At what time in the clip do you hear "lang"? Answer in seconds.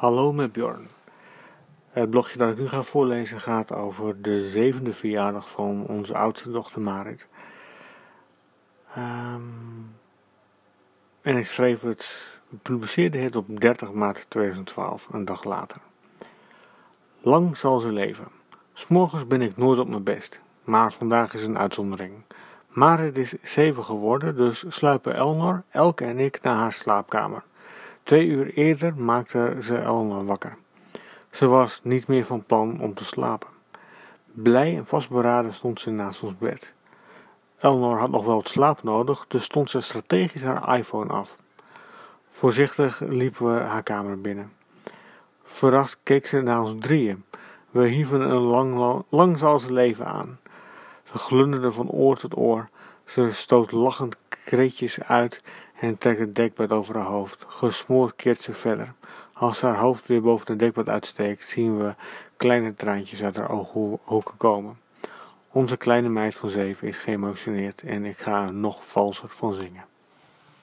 17.20-17.56, 49.10-49.68